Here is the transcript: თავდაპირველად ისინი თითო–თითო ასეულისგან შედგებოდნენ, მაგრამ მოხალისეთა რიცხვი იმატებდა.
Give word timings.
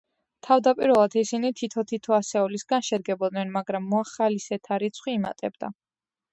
თავდაპირველად 0.45 1.17
ისინი 1.21 1.51
თითო–თითო 1.59 2.15
ასეულისგან 2.17 2.87
შედგებოდნენ, 2.89 3.55
მაგრამ 3.61 3.87
მოხალისეთა 3.95 4.83
რიცხვი 4.87 5.19
იმატებდა. 5.23 5.75